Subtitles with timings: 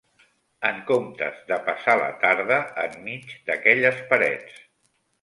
[0.69, 4.61] En comptes de passar la tarde en mig d'aquelles parets